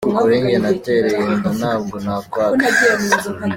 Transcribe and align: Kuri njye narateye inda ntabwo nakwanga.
Kuri 0.17 0.35
njye 0.43 0.57
narateye 0.61 1.09
inda 1.33 1.49
ntabwo 1.59 1.95
nakwanga. 2.05 2.67